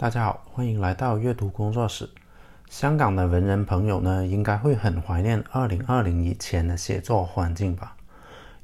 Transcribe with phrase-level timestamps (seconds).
[0.00, 2.08] 大家好，欢迎来到阅读工作室。
[2.70, 7.96] 香港的文人朋友呢，应该会很怀念2020以前的写作环境吧？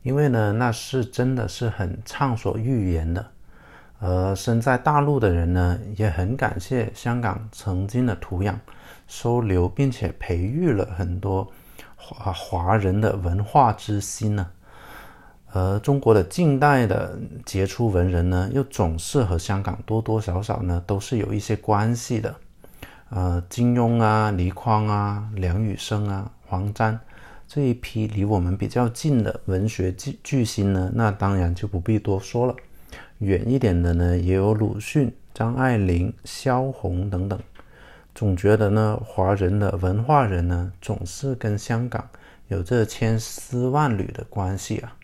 [0.04, 3.26] 因为呢，那是真的是很畅所欲言的。
[3.98, 8.54] 而身在大陆的人呢，也很感谢香港曾经的土壤，
[9.08, 11.50] 收留并且培育了很多
[11.96, 14.52] 华华人的文化之心呢。
[15.56, 17.16] 而中国的近代的
[17.46, 22.34] 杰出文人呢，又总是和香港多多少少呢都是有一些关系的。
[23.10, 26.98] 呃，金庸啊、倪匡啊、梁羽生啊、黄沾
[27.46, 32.56] 这一批离我们比较近的文学巨巨星呢，那当然就不必多说了。
[33.18, 37.38] 远一点的呢，也有鲁迅、张爱玲、萧红等等。
[38.12, 42.08] 总觉得呢，华人的文化人呢，总是跟香港
[42.48, 44.96] 有着千丝万缕的关系啊。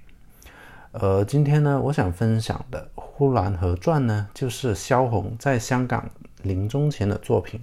[0.93, 6.11] 呃，今天呢，我想分享的《呼兰河传》呢，就是萧红在香港
[6.43, 7.61] 临终前的作品。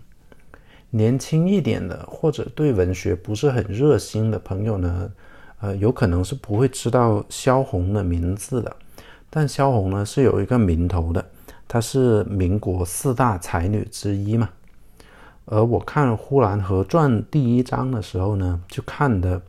[0.92, 5.12] 年轻一点的，或者对文学不是很热心的朋友呢，
[5.60, 8.74] 呃，有可能是不会知道萧红的名字的。
[9.30, 11.26] 但萧红呢，是有一个名头的，
[11.68, 14.48] 她是民国四大才女之一嘛。
[15.44, 19.42] 而我看《呼兰河传》第一章的时候呢，就看得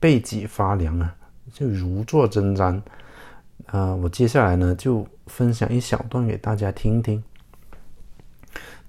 [0.00, 1.14] 背脊发凉啊，
[1.52, 2.80] 就如坐针毡。
[3.70, 7.22] 呃，我接下来呢就分享一小段给大家听听。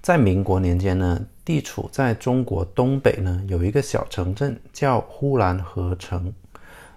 [0.02, 6.34] 在民国年间呢，地处在中国东北呢，有一个小城镇叫呼兰河城。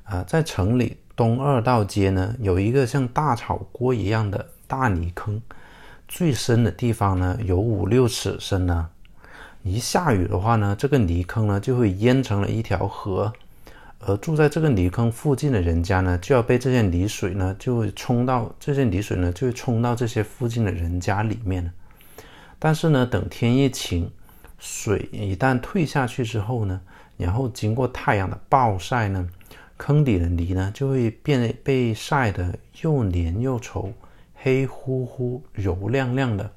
[0.05, 5.43] 啊，在城里东二道街呢，有一个像大炒锅一样的大泥坑，
[6.07, 8.91] 最深的地方呢有五六尺深呢。
[9.63, 13.33] 一下雨的话呢，这个泥坑呢就会淹成了一条河。
[14.05, 21.73] 而住在这个泥坑附近的人家呢，就要被这些泥水呢，就会冲到这些泥水呢，就会冲到这些附近的人家里面
[22.59, 24.11] 但是呢，等天一晴，
[24.59, 26.81] 水一旦退下去之后呢，
[27.17, 29.29] 然后经过太阳的暴晒呢，
[29.77, 33.93] 坑底的泥呢，就会变被晒得又黏又稠，
[34.35, 36.51] 黑乎乎、油亮亮的。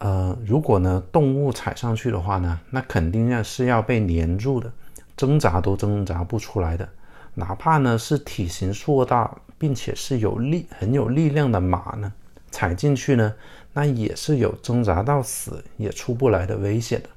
[0.00, 4.72] 呃，如果呢，动物踩上去的话呢，那肯定要是要被粘住的。
[5.16, 6.88] 挣扎都挣扎不出来的，
[7.34, 12.12] 哪怕呢是体型硕大并且是有力很有力量的马呢，
[12.50, 13.32] 踩进去呢，
[13.72, 17.08] 那也是有挣扎到死也出不来的危险的。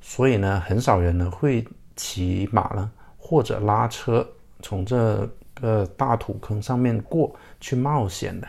[0.00, 4.26] 所以呢，很少人呢会骑马呢或者拉车
[4.60, 8.48] 从这个大土坑上面过去冒险的。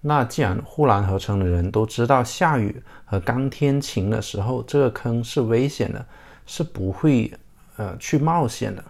[0.00, 6.06] 那既然呼兰河城的人都知道下雨和刚天晴的时候这个坑是危险的。
[6.48, 7.30] 是不会，
[7.76, 8.82] 呃，去冒险的。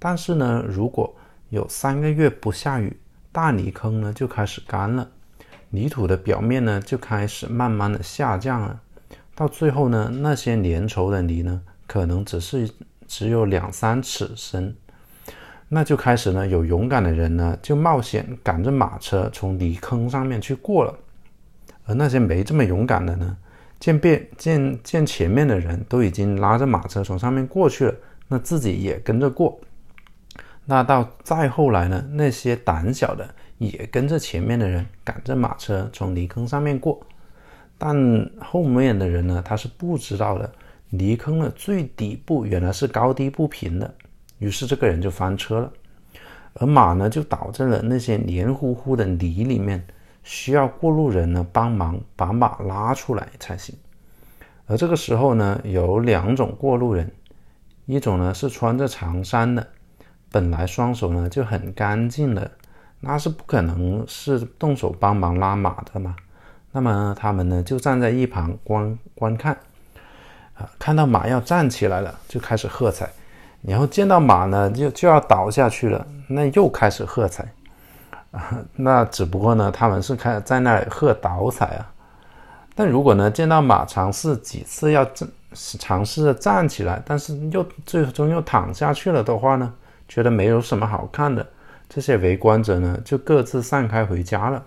[0.00, 1.14] 但是呢，如果
[1.48, 2.94] 有三个月不下雨，
[3.30, 5.08] 大泥坑呢就开始干了，
[5.70, 8.80] 泥土的表面呢就开始慢慢的下降了。
[9.34, 12.68] 到最后呢，那些粘稠的泥呢，可能只是
[13.06, 14.74] 只有两三尺深。
[15.68, 20.94] 那就开始呢，有勇敢的人呢就冒险赶着马车从泥坑上面去过了，
[21.86, 23.36] 而那些没这么勇敢的呢？
[23.82, 27.94] 见变见见前面的人都已经拉着马车从上面过去了，
[28.28, 29.60] 那自己也跟着过。
[30.64, 33.28] 那到再后来呢，那些胆小的
[33.58, 37.04] 也跟着前面的人赶着马车从泥坑上面过。
[37.76, 40.48] 但后面的人呢，他是不知道的，
[40.88, 43.92] 泥坑的最底部原来是高低不平的，
[44.38, 45.72] 于是这个人就翻车了，
[46.54, 49.84] 而马呢就倒在了那些黏糊糊的泥里面。
[50.22, 53.74] 需要过路人呢帮忙把马拉出来才行，
[54.66, 57.10] 而这个时候呢，有两种过路人，
[57.86, 59.66] 一种呢是穿着长衫的，
[60.30, 62.50] 本来双手呢就很干净的，
[63.00, 66.14] 那是不可能是动手帮忙拉马的嘛。
[66.70, 69.52] 那么他们呢就站在一旁观观看，
[70.54, 73.10] 啊，看到马要站起来了，就开始喝彩，
[73.60, 77.52] 然后见到马呢就就要倒下去了，那又开始喝彩。
[78.76, 81.92] 那只不过呢，他们是开在那喝倒彩啊。
[82.74, 89.74] 但如果呢，见到马尝试几次要站，尝试着站起来，但是又最终又躺下去了的话呢，
[90.08, 91.46] 觉得没有什么好看的，
[91.90, 94.64] 这些围观者呢，就各自散开回家了。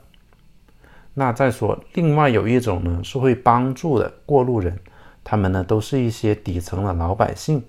[1.16, 4.78] 那再说，另外有一种呢，是会帮助的过路人，
[5.24, 7.64] 他们呢，都是一些底层的老百姓，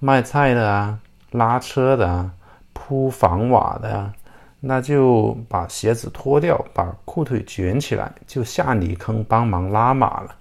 [0.00, 0.98] 卖菜的啊，
[1.32, 2.30] 拉车的啊，
[2.72, 4.14] 铺房瓦的啊。
[4.66, 10.34] 那就把鞋子脱掉，把裤腿卷起来，就下泥坑帮忙拉马了。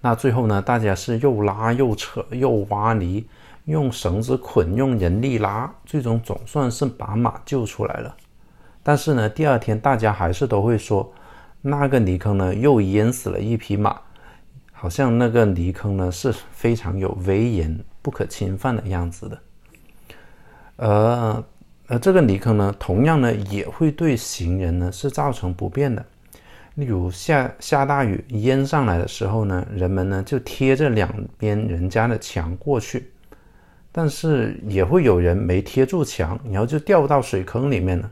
[0.00, 3.26] 那最后呢，大家是又拉又扯又挖泥，
[3.64, 8.16] 用绳子捆，用人力拉，最终总算是把马救出来了。
[8.84, 11.12] 但是呢，第二天大家还是都会说，
[11.62, 13.98] 那个泥坑呢又淹死了一匹马，
[14.70, 19.38] 好像那个泥坑呢是非常有威严、不可侵犯的样子的。
[20.76, 21.42] 而
[21.88, 26.04] 而这个泥坑呢，同样呢也会对行人呢是造成不便的。
[26.74, 33.10] 例如下下大雨淹上来的时候呢，人们呢就贴着两边人家的墙过去，
[33.92, 38.10] 但是也会有人没贴住墙，然后就掉到水坑里面了。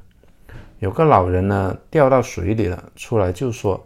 [0.79, 3.85] 有个老人呢掉到水里了，出来就说：“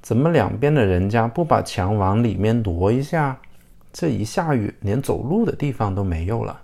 [0.00, 3.36] 怎么两边的人家不把墙往里面挪一下？
[3.92, 6.60] 这一下雨，连走路的地方都没有了。”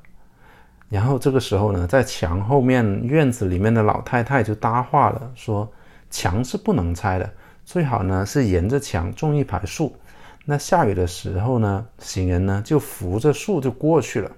[0.92, 5.66] 然后这个时候呢，在墙后面院子里面的老太太就搭话了，说
[6.12, 7.32] ：“墙是不能拆的，
[7.64, 9.96] 最好呢是沿着墙种一排树。
[10.44, 14.30] 那下雨的时候呢，行人呢就扶着树就过去了。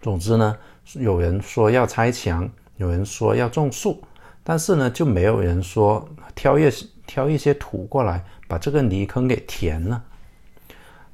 [0.00, 0.56] 总之呢，
[0.94, 2.48] 有人说要拆墙，
[2.78, 4.02] 有人说要种树，
[4.42, 6.70] 但是呢就没有人说挑一
[7.06, 10.02] 挑一些土过来把这个泥坑给填了。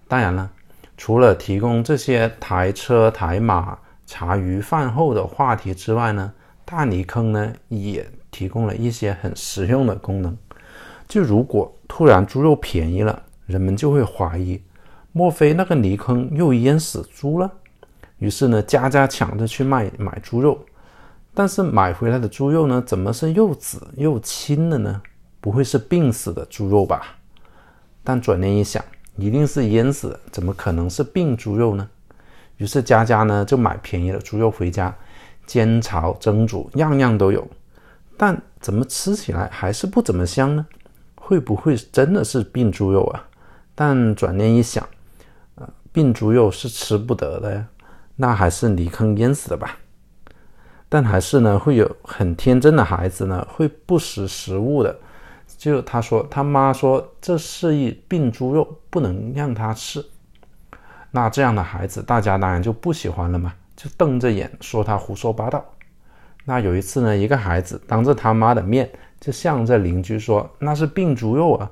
[0.07, 0.49] 当然了，
[0.97, 3.77] 除了提供这些抬车抬马。
[4.11, 6.33] 茶余饭后的话题之外呢，
[6.65, 10.37] 大泥坑呢也提供了一些很实用的功能。
[11.07, 14.61] 就如果突然猪肉便宜了，人们就会怀疑，
[15.13, 17.49] 莫非那个泥坑又淹死猪了？
[18.19, 20.59] 于是呢，家家抢着去卖买猪肉。
[21.33, 25.01] 但是买回来的猪肉呢，怎么是又紫又青的呢？
[25.41, 27.15] 不会是病死的猪肉吧？
[28.03, 28.85] 但转念一想，
[29.15, 31.89] 一定是淹死的，怎么可能是病猪肉呢？
[32.61, 34.95] 于是佳佳呢就买便宜的猪肉回家，
[35.47, 37.49] 煎炒蒸煮样样都有，
[38.19, 40.67] 但怎么吃起来还是不怎么香呢？
[41.15, 43.27] 会不会真的是病猪肉啊？
[43.75, 44.87] 但转念一想，
[45.55, 47.67] 呃，病猪肉是吃不得的呀，
[48.17, 49.79] 那还是泥坑淹死的吧。
[50.91, 54.95] 但还是呢会有很天真的孩子呢会不识时务的，
[55.57, 60.05] 就他说他妈说这是一病猪肉，不能让他吃。
[61.11, 65.65] 那这样的孩子，大家当然就不喜欢了嘛，就瞪着眼说他胡说八道。
[66.45, 68.91] 那有一次呢，一个孩子当着他妈的面，
[69.21, 71.71] 就向着邻居说那是病猪肉啊。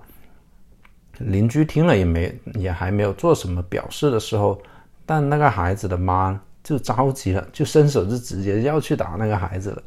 [1.18, 4.60] 邻居听了也没也还没有做什么表示的时候，
[5.06, 9.82] 但那个孩子的妈就着急了，就伸手就直接要去打那个孩子了。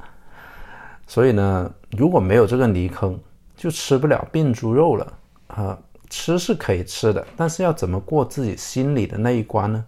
[1.07, 3.19] 所以呢，如果没有这个泥坑，
[3.55, 5.13] 就吃不了病猪肉了
[5.47, 5.77] 啊。
[6.11, 9.83] 吃是可以吃的，但是要怎么过自己心里的那一关呢？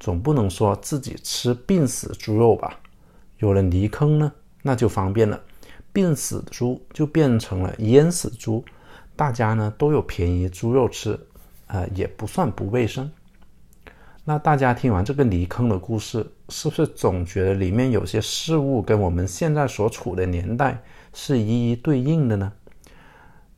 [0.00, 2.78] 总不能说自己吃病死猪肉吧？
[3.38, 4.32] 有了泥坑呢，
[4.62, 5.40] 那就方便了，
[5.92, 8.64] 病死猪就变成了淹死猪，
[9.14, 11.18] 大家呢都有便宜猪肉吃，
[11.68, 13.08] 啊，也不算不卫生。
[14.24, 20.82] 那大家听完这个泥坑的故事，是不是总觉得里面有些事物跟我们现在所处的年代
[21.14, 22.52] 是一一对应的呢？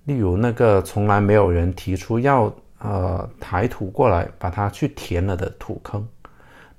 [0.05, 6.06] 例如那个从来没有人提出要呃抬土过来把它去填了的土坑，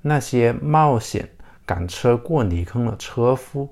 [0.00, 1.28] 那些冒险
[1.64, 3.68] 赶车过泥坑的车夫，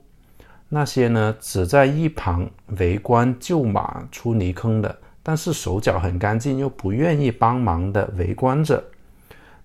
[0.68, 2.48] 那些呢只在一旁
[2.78, 8.82] 围观救马出泥坑的，但是手脚很干净又不愿意帮忙的围观者，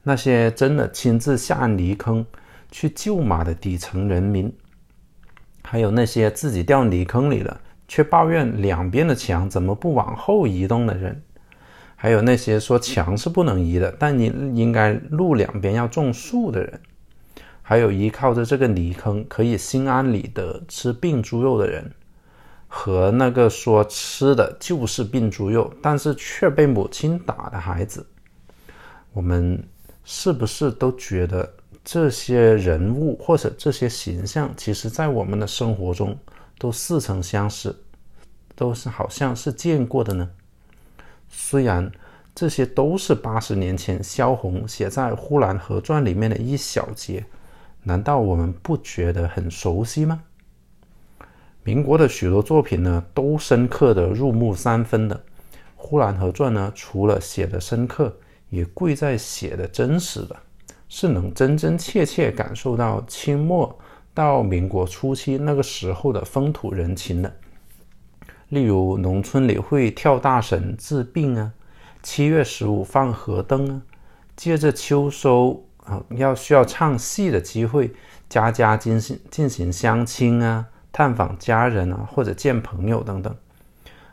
[0.02, 2.26] 那些真的亲自下泥坑
[2.72, 4.52] 去救马的底层人民，
[5.64, 7.62] 还有那些自己掉泥坑里了。
[7.88, 11.22] 却抱怨两边的墙怎么不往后移动的人，
[11.96, 16.80] 还有那些说墙是不能移的，但你应该路两边要种树的人，
[17.62, 21.92] 还有依靠着这个泥坑可以心安理得吃病猪肉的人，
[22.68, 28.06] 和那个说吃的就是病猪肉，但是却被母亲打的孩子，
[29.14, 29.64] 我们
[30.04, 36.18] 是不是都觉得这些人物或者这些形象，其实在我们的生活中？
[36.58, 37.76] 都似曾相识，
[38.56, 40.30] 都是好像是见过的呢。
[41.30, 41.92] 虽然
[42.34, 47.26] 这些都是八十年前萧红写在《呼兰河传》里面的一小节，
[47.84, 50.24] 难道我们不觉得很熟悉吗？
[51.64, 55.16] 民国的许多作品呢，都深刻的入木三分的，
[55.76, 58.16] 《呼兰河传》呢，除了写的深刻，
[58.50, 60.36] 也贵在写的真实的，
[60.88, 63.78] 是能真真切切感受到清末。
[64.16, 67.36] 到民国初期那个时候的风土人情的，
[68.48, 71.52] 例如农村里会跳大神治病啊，
[72.02, 73.82] 七月十五放河灯啊，
[74.38, 77.94] 借着秋收啊要需要唱戏的机会，
[78.30, 83.36] 家家进行进行相亲啊，探访家人啊，或者见朋友等等，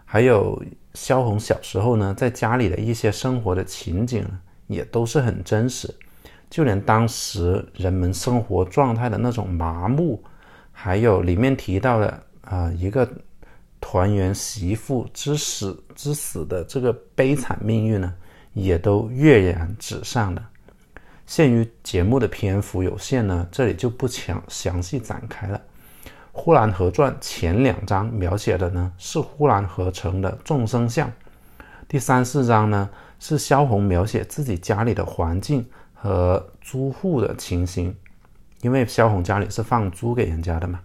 [0.04, 0.60] 还有
[0.94, 4.26] 萧红小时候呢，在家里的一些生活的情景
[4.66, 5.94] 也都是很真实。
[6.52, 10.22] 就连当时人们生活状态的那种麻木，
[10.70, 13.08] 还有里面提到的啊一个
[13.80, 18.12] 团圆媳妇之死之死的这个悲惨命运呢，
[18.52, 20.46] 也都跃然纸上了。
[21.26, 25.58] 限于节目的篇幅有限呢，这里就不详详细展开了。
[26.32, 31.10] 《呼兰河传》前两章描写的呢是呼兰河城的众生相，
[31.88, 35.66] 第三四章呢是萧红描写自己家里的环境
[36.02, 37.94] 和租户的情形，
[38.60, 40.80] 因为萧红家里是放租给人家的嘛。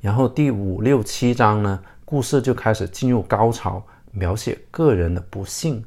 [0.00, 5.84] 然后第五六七章呢，故事就开始进入高潮，描写个人的不幸，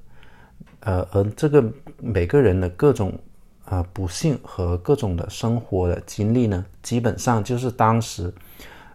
[0.82, 1.64] 呃，而这个
[2.00, 3.18] 每个人的各种。
[3.70, 8.34] 啊，不幸和各种的生活的经历呢，基本上就是当时，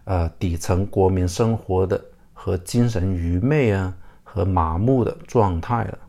[0.05, 5.99] 呃，底层国民生活的和精神愚昧啊和麻木的状态了。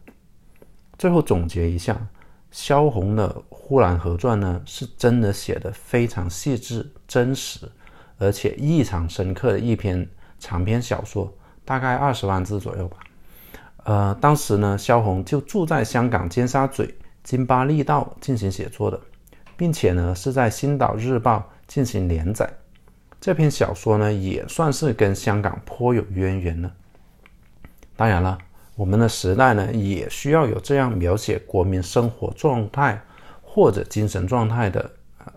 [0.96, 1.94] 最后总结一下，
[2.54, 7.68] 萧红的《呼兰河传》呢，是真的写的非常细致、真实，
[8.16, 10.08] 而且异常深刻的一篇
[10.38, 11.28] 长篇小说，
[11.64, 12.98] 大概二十万字左右吧。
[13.82, 16.94] 呃，当时呢，萧红就住在香港尖沙咀。
[17.24, 19.00] 金巴利道进行写作的，
[19.56, 22.48] 并且呢是在《星岛日报》进行连载。
[23.20, 26.72] 这篇小说呢也算是跟香港颇有渊源了。
[27.96, 28.38] 当然了，
[28.76, 33.00] 我们的时代呢也需要有这样描写国民生活状态
[33.42, 34.90] 或者精神状态的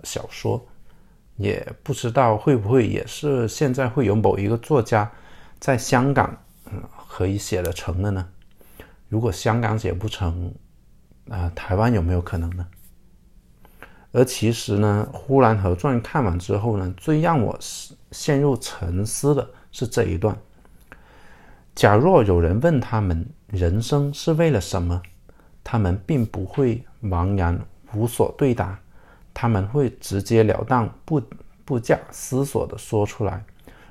[0.04, 0.66] 小说。
[1.36, 5.12] 也不知道会不会也是现在会有某一个作家
[5.60, 8.28] 在香港嗯可以写得成的呢？
[9.08, 10.52] 如果香港写不成，
[11.30, 12.66] 啊，台湾有没有可能呢？
[14.12, 17.56] 而其实呢，《呼兰河传》看完之后呢，最让我
[18.12, 20.36] 陷入沉思的是这一段：
[21.78, 25.00] 假若有人问他们人生是为了什么，
[25.64, 28.80] 他们并不会茫然无所对答，
[29.32, 31.22] 他们会直截了当、不
[31.64, 33.46] 不假思索地说出来：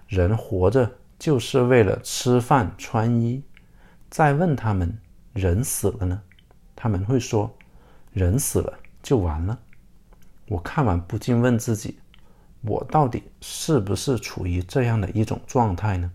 [0.08, 3.40] 人活着就是为了吃饭穿衣。
[4.10, 4.98] 再问他们
[5.32, 6.20] 人死了呢？
[6.74, 7.56] 他们会说
[8.12, 9.56] ：“人死了就完了。”
[10.50, 12.00] 我看完不禁问自己
[12.62, 16.10] ：“我到底是不是处于这样的一种状态呢？”